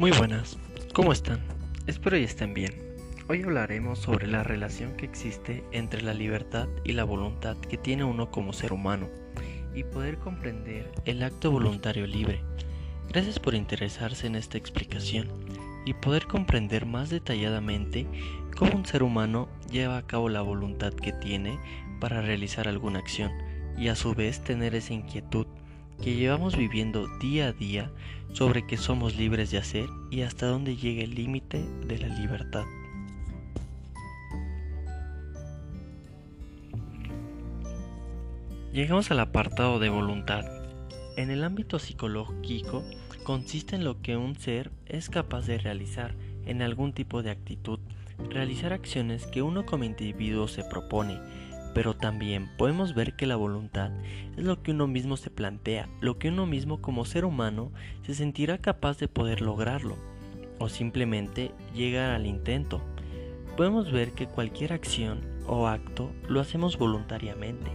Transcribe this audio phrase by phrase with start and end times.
[0.00, 0.56] Muy buenas,
[0.94, 1.40] ¿cómo están?
[1.86, 2.72] Espero y estén bien.
[3.28, 8.04] Hoy hablaremos sobre la relación que existe entre la libertad y la voluntad que tiene
[8.04, 9.10] uno como ser humano
[9.74, 12.42] y poder comprender el acto voluntario libre.
[13.10, 15.28] Gracias por interesarse en esta explicación
[15.84, 18.06] y poder comprender más detalladamente
[18.56, 21.58] cómo un ser humano lleva a cabo la voluntad que tiene
[22.00, 23.32] para realizar alguna acción
[23.76, 25.46] y a su vez tener esa inquietud
[26.02, 27.90] que llevamos viviendo día a día
[28.32, 32.64] sobre que somos libres de hacer y hasta dónde llega el límite de la libertad.
[38.72, 40.44] Llegamos al apartado de voluntad.
[41.16, 42.84] En el ámbito psicológico
[43.24, 46.14] consiste en lo que un ser es capaz de realizar
[46.46, 47.80] en algún tipo de actitud,
[48.30, 51.18] realizar acciones que uno como individuo se propone,
[51.74, 53.90] pero también podemos ver que la voluntad
[54.36, 57.72] es lo que uno mismo se plantea, lo que uno mismo como ser humano
[58.02, 59.96] se sentirá capaz de poder lograrlo,
[60.58, 62.80] o simplemente llegar al intento.
[63.56, 67.70] Podemos ver que cualquier acción o acto lo hacemos voluntariamente,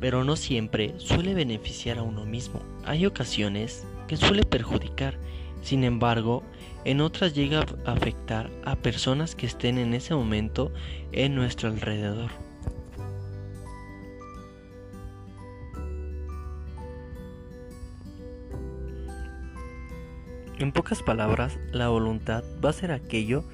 [0.00, 2.60] pero no siempre suele beneficiar a uno mismo.
[2.84, 5.18] Hay ocasiones que suele perjudicar,
[5.62, 6.42] sin embargo,
[6.84, 10.72] en otras llega a afectar a personas que estén en ese momento
[11.12, 12.30] en nuestro alrededor.
[20.58, 23.44] En pocas palabras, la voluntad va a ser aquello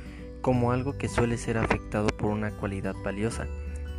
[0.41, 3.47] como algo que suele ser afectado por una cualidad valiosa.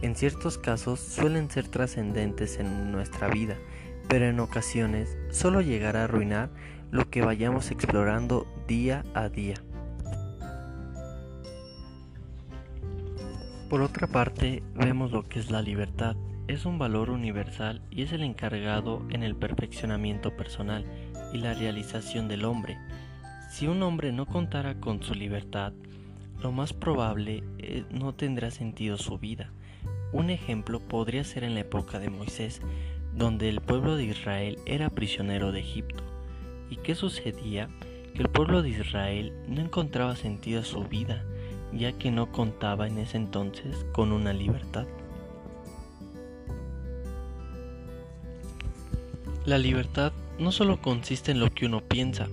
[0.02, 3.58] En ciertos casos suelen ser trascendentes en nuestra vida,
[4.08, 6.50] pero en ocasiones solo llegará a arruinar
[6.90, 9.56] lo que vayamos explorando día a día.
[13.70, 16.16] Por otra parte, vemos lo que es la libertad.
[16.48, 20.86] Es un valor universal y es el encargado en el perfeccionamiento personal
[21.36, 22.78] y la realización del hombre.
[23.50, 25.74] Si un hombre no contara con su libertad,
[26.42, 29.52] lo más probable eh, no tendrá sentido su vida.
[30.12, 32.62] Un ejemplo podría ser en la época de Moisés,
[33.14, 36.04] donde el pueblo de Israel era prisionero de Egipto.
[36.70, 37.70] ¿Y qué sucedía?
[38.14, 41.24] Que el pueblo de Israel no encontraba sentido a su vida,
[41.74, 44.86] ya que no contaba en ese entonces con una libertad.
[49.46, 52.28] La libertad no solo consiste en lo que uno piensa,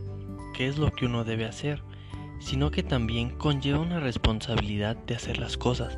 [0.55, 1.83] que es lo que uno debe hacer,
[2.41, 5.97] sino que también conlleva una responsabilidad de hacer las cosas.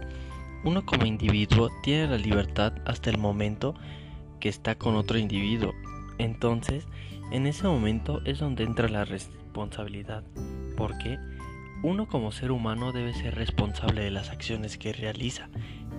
[0.65, 3.75] Uno como individuo tiene la libertad hasta el momento
[4.41, 5.73] que está con otro individuo.
[6.19, 6.87] Entonces,
[7.31, 10.25] en ese momento es donde entra la responsabilidad,
[10.77, 11.19] porque
[11.83, 15.49] uno como ser humano debe ser responsable de las acciones que realiza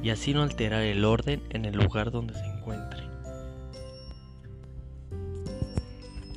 [0.01, 3.04] y así no alterar el orden en el lugar donde se encuentre.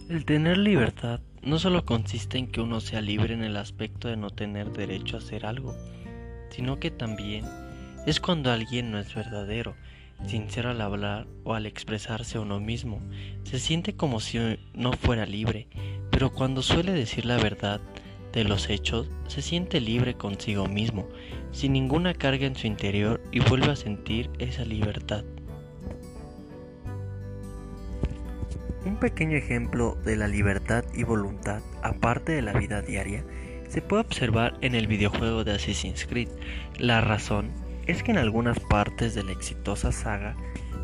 [0.09, 4.17] El tener libertad no solo consiste en que uno sea libre en el aspecto de
[4.17, 5.77] no tener derecho a hacer algo,
[6.49, 7.45] sino que también
[8.07, 9.77] es cuando alguien no es verdadero,
[10.27, 13.03] sincero al hablar o al expresarse uno mismo,
[13.43, 14.39] se siente como si
[14.73, 15.69] no fuera libre,
[16.11, 17.83] pero cuando suele decir la verdad
[18.33, 21.07] de los hechos, se siente libre consigo mismo,
[21.53, 25.23] sin ninguna carga en su interior y vuelve a sentir esa libertad.
[28.85, 33.25] Un pequeño ejemplo de la libertad y voluntad, aparte de la vida diaria,
[33.69, 36.29] se puede observar en el videojuego de Assassin's Creed.
[36.79, 37.51] La razón
[37.87, 40.37] es que en algunas partes de la exitosa saga,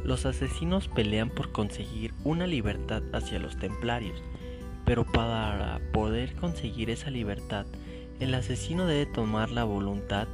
[0.05, 4.23] los asesinos pelean por conseguir una libertad hacia los templarios,
[4.85, 7.65] pero para poder conseguir esa libertad,
[8.21, 10.29] el asesino debe tomar la voluntad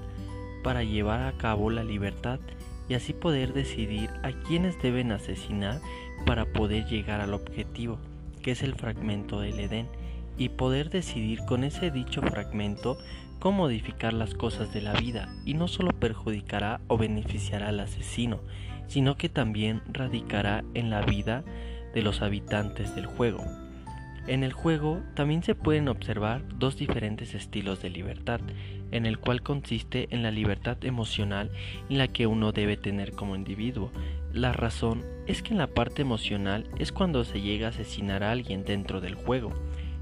[0.65, 2.41] para llevar a cabo la libertad
[2.89, 5.81] y así poder decidir a quienes deben asesinar
[6.27, 7.99] para poder llegar al objetivo,
[8.43, 9.89] que es el fragmento del Edén,
[10.37, 12.97] y poder decidir con ese dicho fragmento
[13.39, 18.41] cómo modificar las cosas de la vida, y no solo perjudicará o beneficiará al asesino,
[18.87, 21.45] sino que también radicará en la vida
[21.95, 23.45] de los habitantes del juego.
[24.27, 28.41] En el juego también se pueden observar dos diferentes estilos de libertad,
[28.93, 31.51] en el cual consiste en la libertad emocional
[31.89, 33.91] en la que uno debe tener como individuo.
[34.33, 38.31] La razón es que en la parte emocional es cuando se llega a asesinar a
[38.31, 39.53] alguien dentro del juego.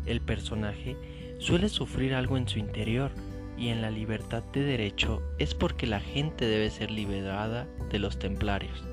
[0.04, 0.96] El personaje
[1.38, 3.12] suele sufrir algo en su interior
[3.56, 8.18] y en la libertad de derecho es porque la gente debe ser liberada de los
[8.18, 8.84] templarios.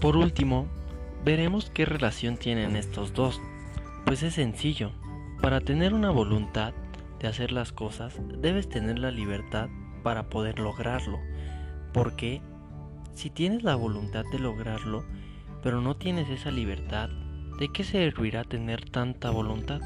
[0.00, 0.68] Por último,
[1.26, 3.42] veremos qué relación tienen estos dos.
[4.04, 4.92] Pues es sencillo,
[5.42, 6.72] para tener una voluntad
[7.18, 9.68] de hacer las cosas, debes tener la libertad
[10.04, 11.18] para poder lograrlo.
[11.92, 12.40] Porque
[13.12, 15.04] si tienes la voluntad de lograrlo,
[15.64, 17.10] pero no tienes esa libertad,
[17.58, 19.80] ¿de qué servirá tener tanta voluntad?